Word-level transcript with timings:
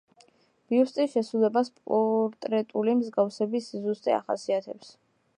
ბიუსტის 0.73 1.11
შესრულებას 1.17 1.67
პორტრეტული 1.89 2.95
მსგავსების 3.01 3.67
სიზუსტე 3.73 4.15
ახასიათებს. 4.21 4.91